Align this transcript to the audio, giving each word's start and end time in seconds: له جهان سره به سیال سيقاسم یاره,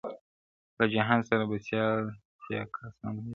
له 0.77 0.85
جهان 0.93 1.19
سره 1.29 1.43
به 1.49 1.57
سیال 1.67 2.03
سيقاسم 2.43 3.13
یاره, 3.15 3.29